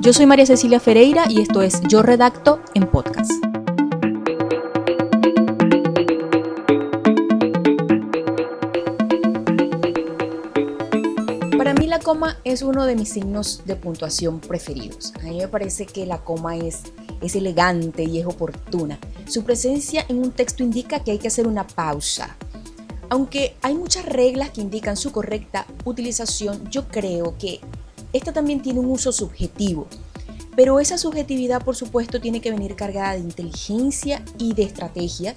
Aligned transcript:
Yo 0.00 0.12
soy 0.12 0.26
María 0.26 0.46
Cecilia 0.46 0.78
Ferreira 0.78 1.24
y 1.28 1.40
esto 1.40 1.60
es 1.60 1.80
Yo 1.88 2.02
Redacto 2.02 2.60
en 2.74 2.86
Podcast. 2.86 3.32
Para 11.56 11.74
mí 11.74 11.88
la 11.88 11.98
coma 11.98 12.38
es 12.44 12.62
uno 12.62 12.86
de 12.86 12.94
mis 12.94 13.08
signos 13.08 13.62
de 13.66 13.74
puntuación 13.74 14.38
preferidos. 14.38 15.12
A 15.20 15.24
mí 15.24 15.38
me 15.38 15.48
parece 15.48 15.84
que 15.84 16.06
la 16.06 16.18
coma 16.18 16.56
es, 16.56 16.84
es 17.20 17.34
elegante 17.34 18.04
y 18.04 18.20
es 18.20 18.26
oportuna. 18.26 19.00
Su 19.26 19.42
presencia 19.42 20.06
en 20.08 20.18
un 20.18 20.30
texto 20.30 20.62
indica 20.62 21.02
que 21.02 21.10
hay 21.10 21.18
que 21.18 21.28
hacer 21.28 21.48
una 21.48 21.66
pausa, 21.66 22.36
aunque 23.10 23.56
hay 23.62 23.74
muchas 23.74 24.04
reglas 24.04 24.50
que 24.50 24.60
indican 24.60 24.96
su 24.96 25.12
correcta 25.12 25.66
utilización, 25.84 26.68
yo 26.70 26.86
creo 26.88 27.36
que 27.38 27.60
esta 28.12 28.32
también 28.32 28.62
tiene 28.62 28.80
un 28.80 28.86
uso 28.86 29.12
subjetivo. 29.12 29.86
Pero 30.56 30.80
esa 30.80 30.98
subjetividad, 30.98 31.62
por 31.62 31.76
supuesto, 31.76 32.20
tiene 32.20 32.40
que 32.40 32.50
venir 32.50 32.74
cargada 32.74 33.12
de 33.12 33.20
inteligencia 33.20 34.24
y 34.38 34.54
de 34.54 34.64
estrategia, 34.64 35.34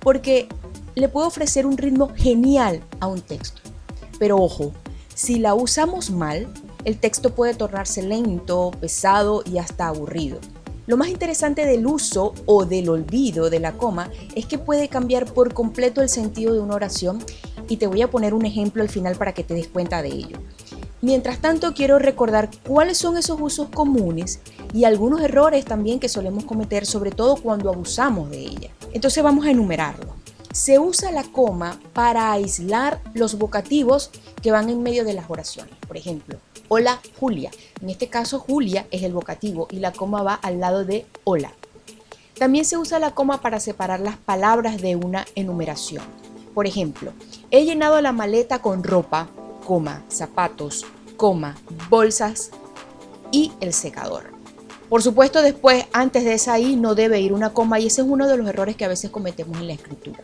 porque 0.00 0.48
le 0.94 1.08
puede 1.08 1.26
ofrecer 1.26 1.66
un 1.66 1.76
ritmo 1.76 2.10
genial 2.14 2.82
a 3.00 3.06
un 3.06 3.20
texto. 3.20 3.60
Pero 4.18 4.38
ojo, 4.38 4.72
si 5.14 5.38
la 5.38 5.54
usamos 5.54 6.10
mal, 6.10 6.48
el 6.84 6.98
texto 6.98 7.34
puede 7.34 7.54
tornarse 7.54 8.02
lento, 8.02 8.70
pesado 8.80 9.42
y 9.44 9.58
hasta 9.58 9.88
aburrido. 9.88 10.38
Lo 10.86 10.98
más 10.98 11.08
interesante 11.08 11.64
del 11.64 11.86
uso 11.86 12.34
o 12.44 12.66
del 12.66 12.90
olvido 12.90 13.48
de 13.48 13.58
la 13.58 13.72
coma 13.72 14.10
es 14.34 14.44
que 14.44 14.58
puede 14.58 14.88
cambiar 14.88 15.32
por 15.32 15.54
completo 15.54 16.02
el 16.02 16.10
sentido 16.10 16.52
de 16.52 16.60
una 16.60 16.74
oración 16.74 17.24
y 17.68 17.78
te 17.78 17.86
voy 17.86 18.02
a 18.02 18.10
poner 18.10 18.34
un 18.34 18.44
ejemplo 18.44 18.82
al 18.82 18.90
final 18.90 19.16
para 19.16 19.32
que 19.32 19.44
te 19.44 19.54
des 19.54 19.68
cuenta 19.68 20.02
de 20.02 20.08
ello. 20.08 20.38
Mientras 21.04 21.38
tanto, 21.38 21.74
quiero 21.74 21.98
recordar 21.98 22.48
cuáles 22.66 22.96
son 22.96 23.18
esos 23.18 23.38
usos 23.38 23.68
comunes 23.68 24.40
y 24.72 24.84
algunos 24.84 25.20
errores 25.20 25.66
también 25.66 26.00
que 26.00 26.08
solemos 26.08 26.46
cometer, 26.46 26.86
sobre 26.86 27.10
todo 27.10 27.36
cuando 27.36 27.68
abusamos 27.68 28.30
de 28.30 28.38
ella. 28.38 28.70
Entonces 28.94 29.22
vamos 29.22 29.44
a 29.44 29.50
enumerarlo. 29.50 30.14
Se 30.50 30.78
usa 30.78 31.12
la 31.12 31.24
coma 31.24 31.78
para 31.92 32.32
aislar 32.32 33.02
los 33.12 33.36
vocativos 33.36 34.12
que 34.40 34.50
van 34.50 34.70
en 34.70 34.82
medio 34.82 35.04
de 35.04 35.12
las 35.12 35.28
oraciones. 35.28 35.74
Por 35.86 35.98
ejemplo, 35.98 36.38
hola 36.68 37.02
Julia. 37.20 37.50
En 37.82 37.90
este 37.90 38.08
caso 38.08 38.38
Julia 38.38 38.86
es 38.90 39.02
el 39.02 39.12
vocativo 39.12 39.68
y 39.70 39.80
la 39.80 39.92
coma 39.92 40.22
va 40.22 40.32
al 40.32 40.58
lado 40.58 40.86
de 40.86 41.04
hola. 41.24 41.52
También 42.38 42.64
se 42.64 42.78
usa 42.78 42.98
la 42.98 43.14
coma 43.14 43.42
para 43.42 43.60
separar 43.60 44.00
las 44.00 44.16
palabras 44.16 44.80
de 44.80 44.96
una 44.96 45.26
enumeración. 45.34 46.02
Por 46.54 46.66
ejemplo, 46.66 47.12
he 47.50 47.66
llenado 47.66 48.00
la 48.00 48.12
maleta 48.12 48.62
con 48.62 48.82
ropa, 48.82 49.28
coma, 49.64 50.04
zapatos, 50.08 50.84
coma, 51.16 51.56
bolsas 51.88 52.50
y 53.32 53.52
el 53.60 53.72
secador. 53.72 54.32
Por 54.88 55.02
supuesto, 55.02 55.42
después, 55.42 55.86
antes 55.92 56.24
de 56.24 56.34
esa 56.34 56.58
I, 56.58 56.76
no 56.76 56.94
debe 56.94 57.20
ir 57.20 57.32
una 57.32 57.52
coma 57.52 57.80
y 57.80 57.86
ese 57.86 58.02
es 58.02 58.08
uno 58.08 58.28
de 58.28 58.36
los 58.36 58.46
errores 58.46 58.76
que 58.76 58.84
a 58.84 58.88
veces 58.88 59.10
cometemos 59.10 59.58
en 59.58 59.66
la 59.66 59.72
escritura. 59.72 60.20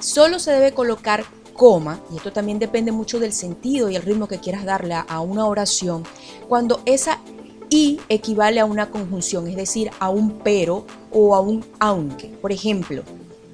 Solo 0.00 0.38
se 0.38 0.50
debe 0.50 0.72
colocar 0.72 1.24
coma, 1.52 2.00
y 2.12 2.16
esto 2.16 2.32
también 2.32 2.58
depende 2.58 2.90
mucho 2.90 3.20
del 3.20 3.32
sentido 3.32 3.88
y 3.88 3.96
el 3.96 4.02
ritmo 4.02 4.26
que 4.26 4.40
quieras 4.40 4.64
darle 4.64 4.94
a 4.94 5.20
una 5.20 5.46
oración, 5.46 6.04
cuando 6.48 6.82
esa 6.84 7.20
y 7.70 8.00
equivale 8.08 8.60
a 8.60 8.64
una 8.64 8.90
conjunción, 8.90 9.48
es 9.48 9.56
decir, 9.56 9.90
a 9.98 10.08
un 10.08 10.40
pero 10.40 10.84
o 11.12 11.34
a 11.34 11.40
un 11.40 11.64
aunque. 11.78 12.28
Por 12.28 12.52
ejemplo, 12.52 13.02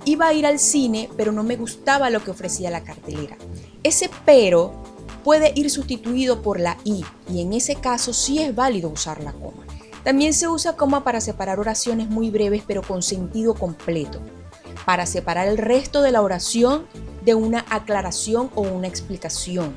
iba 0.04 0.28
a 0.28 0.34
ir 0.34 0.46
al 0.46 0.58
cine, 0.58 1.08
pero 1.16 1.32
no 1.32 1.42
me 1.42 1.56
gustaba 1.56 2.10
lo 2.10 2.22
que 2.22 2.30
ofrecía 2.30 2.70
la 2.70 2.82
cartelera. 2.82 3.36
Ese 3.82 4.10
pero 4.26 4.74
puede 5.24 5.52
ir 5.54 5.70
sustituido 5.70 6.42
por 6.42 6.60
la 6.60 6.76
i 6.84 7.04
y 7.32 7.40
en 7.40 7.54
ese 7.54 7.76
caso 7.76 8.12
sí 8.12 8.38
es 8.38 8.54
válido 8.54 8.90
usar 8.90 9.22
la 9.22 9.32
coma. 9.32 9.64
También 10.04 10.34
se 10.34 10.48
usa 10.48 10.76
coma 10.76 11.02
para 11.04 11.20
separar 11.20 11.58
oraciones 11.60 12.08
muy 12.08 12.30
breves 12.30 12.62
pero 12.66 12.82
con 12.82 13.02
sentido 13.02 13.54
completo, 13.54 14.20
para 14.84 15.06
separar 15.06 15.48
el 15.48 15.58
resto 15.58 16.02
de 16.02 16.10
la 16.10 16.22
oración 16.22 16.86
de 17.24 17.34
una 17.34 17.64
aclaración 17.70 18.50
o 18.54 18.62
una 18.62 18.86
explicación, 18.86 19.74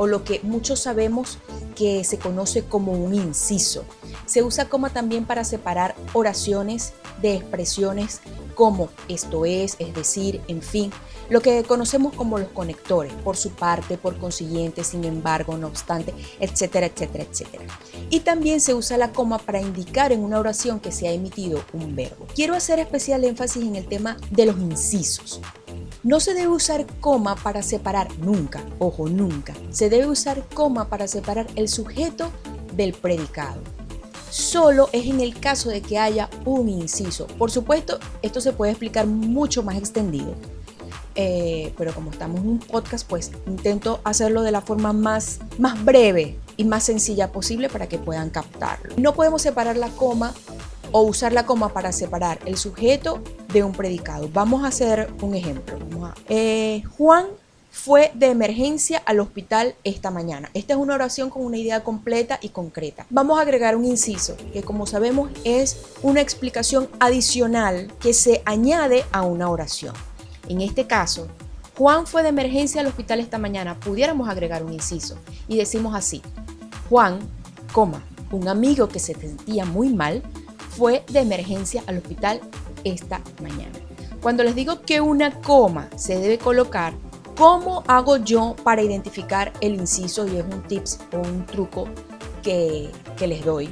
o 0.00 0.06
lo 0.06 0.24
que 0.24 0.40
muchos 0.42 0.80
sabemos 0.80 1.36
que 1.76 2.04
se 2.04 2.18
conoce 2.18 2.64
como 2.64 2.92
un 2.92 3.12
inciso. 3.12 3.84
Se 4.24 4.42
usa 4.42 4.66
coma 4.66 4.88
también 4.88 5.26
para 5.26 5.44
separar 5.44 5.94
oraciones 6.14 6.94
de 7.20 7.34
expresiones 7.34 8.22
como 8.54 8.88
esto 9.08 9.44
es, 9.44 9.76
es 9.78 9.94
decir, 9.94 10.40
en 10.48 10.62
fin, 10.62 10.90
lo 11.28 11.42
que 11.42 11.64
conocemos 11.64 12.14
como 12.14 12.38
los 12.38 12.48
conectores, 12.48 13.12
por 13.12 13.36
su 13.36 13.50
parte, 13.50 13.98
por 13.98 14.16
consiguiente, 14.16 14.84
sin 14.84 15.04
embargo, 15.04 15.58
no 15.58 15.66
obstante, 15.66 16.14
etcétera, 16.38 16.86
etcétera, 16.86 17.24
etcétera. 17.30 17.64
Y 18.08 18.20
también 18.20 18.62
se 18.62 18.72
usa 18.72 18.96
la 18.96 19.12
coma 19.12 19.36
para 19.36 19.60
indicar 19.60 20.12
en 20.12 20.24
una 20.24 20.38
oración 20.38 20.80
que 20.80 20.92
se 20.92 21.08
ha 21.08 21.12
emitido 21.12 21.62
un 21.74 21.94
verbo. 21.94 22.26
Quiero 22.34 22.54
hacer 22.54 22.78
especial 22.78 23.22
énfasis 23.24 23.64
en 23.64 23.76
el 23.76 23.86
tema 23.86 24.16
de 24.30 24.46
los 24.46 24.56
incisos. 24.56 25.42
No 26.02 26.18
se 26.18 26.32
debe 26.32 26.48
usar 26.48 26.86
coma 27.00 27.36
para 27.36 27.62
separar 27.62 28.08
nunca, 28.20 28.64
ojo, 28.78 29.10
nunca. 29.10 29.52
Se 29.70 29.90
debe 29.90 30.06
usar 30.06 30.42
coma 30.54 30.88
para 30.88 31.06
separar 31.06 31.46
el 31.56 31.68
sujeto 31.68 32.30
del 32.74 32.94
predicado. 32.94 33.60
Solo 34.30 34.88
es 34.92 35.06
en 35.06 35.20
el 35.20 35.38
caso 35.38 35.68
de 35.68 35.82
que 35.82 35.98
haya 35.98 36.30
un 36.46 36.70
inciso. 36.70 37.26
Por 37.26 37.50
supuesto, 37.50 37.98
esto 38.22 38.40
se 38.40 38.54
puede 38.54 38.72
explicar 38.72 39.06
mucho 39.06 39.62
más 39.62 39.76
extendido. 39.76 40.34
Eh, 41.16 41.74
pero 41.76 41.92
como 41.92 42.12
estamos 42.12 42.40
en 42.40 42.48
un 42.48 42.58
podcast, 42.60 43.06
pues 43.06 43.32
intento 43.46 44.00
hacerlo 44.04 44.40
de 44.40 44.52
la 44.52 44.62
forma 44.62 44.94
más, 44.94 45.40
más 45.58 45.84
breve 45.84 46.38
y 46.56 46.64
más 46.64 46.84
sencilla 46.84 47.30
posible 47.30 47.68
para 47.68 47.88
que 47.88 47.98
puedan 47.98 48.30
captarlo. 48.30 48.94
No 48.96 49.12
podemos 49.12 49.42
separar 49.42 49.76
la 49.76 49.88
coma 49.88 50.32
o 50.92 51.02
usar 51.02 51.32
la 51.32 51.46
coma 51.46 51.70
para 51.70 51.92
separar 51.92 52.38
el 52.44 52.56
sujeto 52.56 53.22
de 53.52 53.62
un 53.64 53.72
predicado. 53.72 54.28
Vamos 54.32 54.64
a 54.64 54.68
hacer 54.68 55.12
un 55.22 55.34
ejemplo. 55.34 55.78
Eh, 56.28 56.82
Juan 56.96 57.26
fue 57.70 58.10
de 58.14 58.26
emergencia 58.26 59.00
al 59.06 59.20
hospital 59.20 59.74
esta 59.84 60.10
mañana. 60.10 60.50
Esta 60.54 60.74
es 60.74 60.78
una 60.78 60.94
oración 60.94 61.30
con 61.30 61.44
una 61.44 61.56
idea 61.56 61.84
completa 61.84 62.38
y 62.42 62.48
concreta. 62.50 63.06
Vamos 63.10 63.38
a 63.38 63.42
agregar 63.42 63.76
un 63.76 63.84
inciso, 63.84 64.36
que 64.52 64.62
como 64.62 64.86
sabemos 64.86 65.30
es 65.44 65.80
una 66.02 66.20
explicación 66.20 66.88
adicional 66.98 67.92
que 68.00 68.12
se 68.12 68.42
añade 68.44 69.04
a 69.12 69.22
una 69.22 69.48
oración. 69.48 69.94
En 70.48 70.60
este 70.60 70.86
caso, 70.86 71.28
Juan 71.78 72.06
fue 72.06 72.22
de 72.22 72.28
emergencia 72.30 72.80
al 72.80 72.88
hospital 72.88 73.20
esta 73.20 73.38
mañana. 73.38 73.78
Pudiéramos 73.78 74.28
agregar 74.28 74.64
un 74.64 74.72
inciso 74.72 75.16
y 75.48 75.56
decimos 75.56 75.94
así. 75.94 76.20
Juan, 76.88 77.20
coma, 77.72 78.02
un 78.32 78.48
amigo 78.48 78.88
que 78.88 78.98
se 78.98 79.14
sentía 79.14 79.64
muy 79.64 79.88
mal, 79.88 80.22
fue 80.70 81.04
de 81.10 81.20
emergencia 81.20 81.82
al 81.86 81.98
hospital 81.98 82.40
esta 82.84 83.20
mañana. 83.42 83.78
Cuando 84.22 84.44
les 84.44 84.54
digo 84.54 84.82
que 84.82 85.00
una 85.00 85.40
coma 85.40 85.88
se 85.96 86.18
debe 86.18 86.38
colocar, 86.38 86.94
¿cómo 87.36 87.84
hago 87.86 88.18
yo 88.18 88.54
para 88.62 88.82
identificar 88.82 89.52
el 89.60 89.74
inciso? 89.74 90.26
Y 90.26 90.36
es 90.36 90.44
un 90.44 90.62
tips 90.62 91.00
o 91.12 91.18
un 91.18 91.44
truco 91.46 91.88
que, 92.42 92.90
les 93.18 93.44
doy 93.44 93.70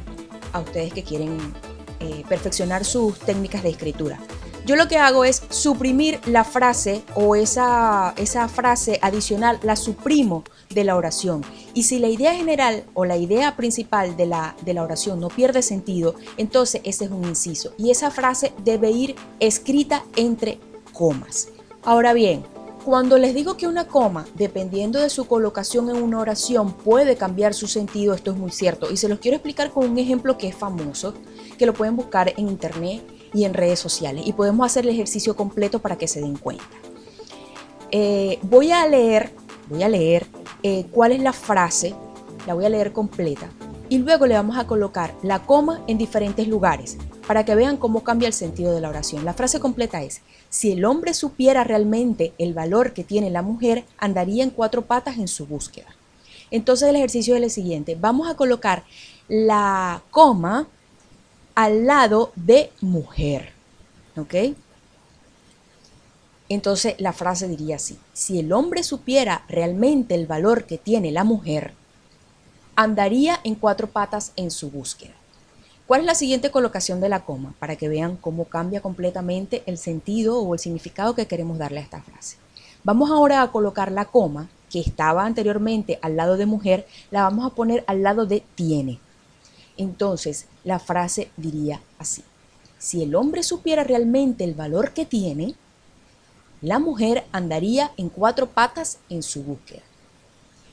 a 0.52 0.60
ustedes 0.60 0.92
que 0.92 1.02
quieren 1.02 1.38
eh, 2.00 2.22
perfeccionar 2.28 2.84
sus 2.84 3.18
técnicas 3.18 3.62
de 3.62 3.70
escritura. 3.70 4.18
Yo 4.68 4.76
lo 4.76 4.86
que 4.86 4.98
hago 4.98 5.24
es 5.24 5.40
suprimir 5.48 6.20
la 6.26 6.44
frase 6.44 7.02
o 7.14 7.34
esa, 7.34 8.12
esa 8.18 8.48
frase 8.48 8.98
adicional, 9.00 9.58
la 9.62 9.76
suprimo 9.76 10.44
de 10.68 10.84
la 10.84 10.94
oración. 10.94 11.40
Y 11.72 11.84
si 11.84 11.98
la 11.98 12.08
idea 12.08 12.34
general 12.34 12.84
o 12.92 13.06
la 13.06 13.16
idea 13.16 13.56
principal 13.56 14.14
de 14.18 14.26
la, 14.26 14.54
de 14.66 14.74
la 14.74 14.82
oración 14.82 15.20
no 15.20 15.28
pierde 15.28 15.62
sentido, 15.62 16.16
entonces 16.36 16.82
ese 16.84 17.06
es 17.06 17.10
un 17.10 17.24
inciso. 17.24 17.72
Y 17.78 17.90
esa 17.90 18.10
frase 18.10 18.52
debe 18.62 18.90
ir 18.90 19.16
escrita 19.40 20.04
entre 20.16 20.60
comas. 20.92 21.48
Ahora 21.82 22.12
bien, 22.12 22.44
cuando 22.84 23.16
les 23.16 23.34
digo 23.34 23.56
que 23.56 23.68
una 23.68 23.86
coma, 23.86 24.26
dependiendo 24.34 25.00
de 25.00 25.08
su 25.08 25.26
colocación 25.26 25.88
en 25.88 26.02
una 26.02 26.18
oración, 26.18 26.74
puede 26.74 27.16
cambiar 27.16 27.54
su 27.54 27.68
sentido, 27.68 28.12
esto 28.12 28.32
es 28.32 28.36
muy 28.36 28.50
cierto. 28.50 28.90
Y 28.90 28.98
se 28.98 29.08
los 29.08 29.18
quiero 29.18 29.36
explicar 29.36 29.70
con 29.70 29.88
un 29.88 29.98
ejemplo 29.98 30.36
que 30.36 30.48
es 30.48 30.54
famoso, 30.54 31.14
que 31.56 31.64
lo 31.64 31.72
pueden 31.72 31.96
buscar 31.96 32.34
en 32.36 32.50
internet 32.50 33.02
y 33.32 33.44
en 33.44 33.54
redes 33.54 33.78
sociales. 33.78 34.26
Y 34.26 34.32
podemos 34.32 34.66
hacer 34.66 34.84
el 34.84 34.90
ejercicio 34.90 35.36
completo 35.36 35.80
para 35.80 35.96
que 35.96 36.08
se 36.08 36.20
den 36.20 36.36
cuenta. 36.36 36.64
Eh, 37.90 38.38
voy 38.42 38.70
a 38.70 38.86
leer, 38.86 39.30
voy 39.68 39.82
a 39.82 39.88
leer 39.88 40.26
eh, 40.62 40.86
cuál 40.90 41.12
es 41.12 41.20
la 41.20 41.32
frase, 41.32 41.94
la 42.46 42.54
voy 42.54 42.64
a 42.64 42.68
leer 42.68 42.92
completa. 42.92 43.48
Y 43.88 43.98
luego 43.98 44.26
le 44.26 44.34
vamos 44.34 44.58
a 44.58 44.66
colocar 44.66 45.14
la 45.22 45.46
coma 45.46 45.82
en 45.86 45.96
diferentes 45.96 46.46
lugares 46.46 46.98
para 47.26 47.44
que 47.44 47.54
vean 47.54 47.76
cómo 47.76 48.04
cambia 48.04 48.26
el 48.26 48.34
sentido 48.34 48.72
de 48.72 48.80
la 48.80 48.88
oración. 48.88 49.24
La 49.24 49.34
frase 49.34 49.60
completa 49.60 50.02
es, 50.02 50.22
si 50.48 50.72
el 50.72 50.84
hombre 50.84 51.14
supiera 51.14 51.64
realmente 51.64 52.32
el 52.38 52.54
valor 52.54 52.92
que 52.92 53.04
tiene 53.04 53.30
la 53.30 53.42
mujer, 53.42 53.84
andaría 53.98 54.42
en 54.42 54.50
cuatro 54.50 54.86
patas 54.86 55.18
en 55.18 55.28
su 55.28 55.46
búsqueda. 55.46 55.88
Entonces 56.50 56.88
el 56.88 56.96
ejercicio 56.96 57.36
es 57.36 57.42
el 57.42 57.50
siguiente, 57.50 57.96
vamos 58.00 58.28
a 58.28 58.34
colocar 58.34 58.84
la 59.28 60.02
coma 60.10 60.68
al 61.58 61.86
lado 61.86 62.30
de 62.36 62.70
mujer. 62.80 63.50
¿Ok? 64.16 64.54
Entonces 66.48 66.94
la 66.98 67.12
frase 67.12 67.48
diría 67.48 67.74
así, 67.74 67.98
si 68.12 68.38
el 68.38 68.52
hombre 68.52 68.84
supiera 68.84 69.42
realmente 69.48 70.14
el 70.14 70.28
valor 70.28 70.66
que 70.66 70.78
tiene 70.78 71.10
la 71.10 71.24
mujer, 71.24 71.74
andaría 72.76 73.40
en 73.42 73.56
cuatro 73.56 73.88
patas 73.88 74.30
en 74.36 74.52
su 74.52 74.70
búsqueda. 74.70 75.14
¿Cuál 75.88 76.02
es 76.02 76.06
la 76.06 76.14
siguiente 76.14 76.52
colocación 76.52 77.00
de 77.00 77.08
la 77.08 77.24
coma? 77.24 77.54
Para 77.58 77.74
que 77.74 77.88
vean 77.88 78.16
cómo 78.16 78.44
cambia 78.44 78.80
completamente 78.80 79.64
el 79.66 79.78
sentido 79.78 80.40
o 80.40 80.54
el 80.54 80.60
significado 80.60 81.16
que 81.16 81.26
queremos 81.26 81.58
darle 81.58 81.80
a 81.80 81.82
esta 81.82 82.02
frase. 82.02 82.36
Vamos 82.84 83.10
ahora 83.10 83.42
a 83.42 83.50
colocar 83.50 83.90
la 83.90 84.04
coma 84.04 84.48
que 84.70 84.78
estaba 84.78 85.26
anteriormente 85.26 85.98
al 86.02 86.14
lado 86.14 86.36
de 86.36 86.46
mujer, 86.46 86.86
la 87.10 87.24
vamos 87.24 87.44
a 87.44 87.54
poner 87.56 87.82
al 87.88 88.04
lado 88.04 88.26
de 88.26 88.44
tiene. 88.54 89.00
Entonces, 89.78 90.46
la 90.64 90.78
frase 90.78 91.30
diría 91.36 91.80
así. 91.98 92.22
Si 92.78 93.02
el 93.02 93.14
hombre 93.14 93.42
supiera 93.42 93.84
realmente 93.84 94.44
el 94.44 94.54
valor 94.54 94.92
que 94.92 95.06
tiene, 95.06 95.54
la 96.60 96.80
mujer 96.80 97.24
andaría 97.32 97.92
en 97.96 98.08
cuatro 98.08 98.48
patas 98.48 98.98
en 99.08 99.22
su 99.22 99.42
búsqueda. 99.44 99.82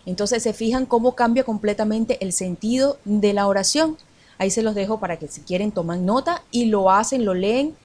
Entonces 0.08 0.44
se 0.44 0.54
fijan 0.54 0.86
cómo 0.86 1.16
cambia 1.16 1.44
completamente 1.44 2.18
el 2.22 2.34
sentido 2.34 2.98
de 3.06 3.34
la 3.34 3.48
oración. 3.48 3.98
Ahí 4.38 4.50
se 4.50 4.64
los 4.64 4.76
dejo 4.76 5.00
para 5.00 5.18
que 5.18 5.28
si 5.28 5.42
quieren 5.42 5.72
toman 5.72 6.06
nota 6.06 6.44
y 6.52 6.66
lo 6.66 6.92
hacen, 6.92 7.26
lo 7.26 7.34
leen. 7.34 7.76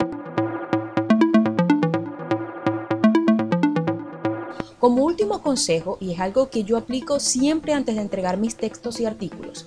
Como 4.79 5.05
último 5.05 5.43
consejo, 5.43 5.99
y 6.01 6.13
es 6.13 6.21
algo 6.21 6.49
que 6.49 6.65
yo 6.65 6.79
aplico 6.79 7.21
siempre 7.21 7.75
antes 7.75 7.97
de 7.97 8.01
entregar 8.01 8.39
mis 8.39 8.57
textos 8.57 8.99
y 9.01 9.05
artículos, 9.05 9.67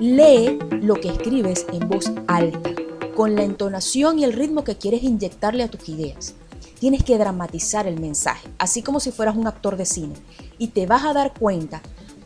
lee 0.00 0.58
lo 0.80 0.94
que 0.94 1.10
escribes 1.10 1.66
en 1.72 1.86
voz 1.86 2.10
alta, 2.26 2.70
con 3.14 3.36
la 3.36 3.44
entonación 3.44 4.18
y 4.18 4.24
el 4.24 4.32
ritmo 4.32 4.64
que 4.64 4.78
quieres 4.78 5.02
inyectarle 5.02 5.62
a 5.62 5.68
tus 5.68 5.88
ideas. 5.90 6.34
Tienes 6.78 7.04
que 7.04 7.18
dramatizar 7.18 7.86
el 7.86 8.00
mensaje, 8.00 8.48
así 8.58 8.82
como 8.82 8.98
si 8.98 9.12
fueras 9.12 9.36
un 9.36 9.46
actor 9.46 9.76
de 9.76 9.84
cine, 9.84 10.14
y 10.56 10.68
te 10.68 10.86
vas 10.86 11.04
a 11.04 11.12
dar 11.12 11.34
cuenta 11.38 11.82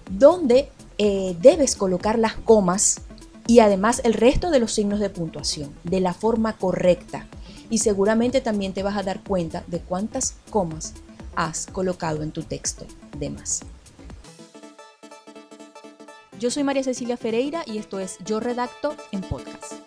dónde 0.09 0.71
eh, 0.99 1.37
debes 1.41 1.75
colocar 1.75 2.17
las 2.17 2.37
comas 2.37 3.01
y 3.49 3.59
además 3.59 4.01
el 4.05 4.15
resto 4.15 4.51
de 4.51 4.61
los 4.61 4.73
signos 4.73 5.01
de 5.01 5.11
puntuación 5.11 5.75
de 5.83 6.01
la 6.01 6.15
forma 6.15 6.57
correcta. 6.57 7.27
Y 7.71 7.79
seguramente 7.79 8.41
también 8.41 8.73
te 8.73 8.85
vas 8.85 8.97
a 8.97 9.03
dar 9.03 9.25
cuenta 9.25 9.65
de 9.67 9.81
cuántas 9.81 10.37
comas 10.51 10.95
has 11.35 11.67
colocado 11.67 12.23
en 12.23 12.31
tu 12.31 12.45
texto 12.45 12.87
de 13.19 13.31
más. 13.31 13.63
Yo 16.45 16.51
soy 16.51 16.63
María 16.63 16.83
Cecilia 16.83 17.17
Ferreira 17.17 17.63
y 17.65 17.79
esto 17.79 17.99
es 17.99 18.19
Yo 18.23 18.39
Redacto 18.39 18.95
en 19.13 19.23
Podcast. 19.23 19.84